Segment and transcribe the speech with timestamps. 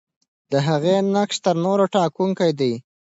[0.51, 2.73] د هغې نقش تر نورو ټاکونکی دی.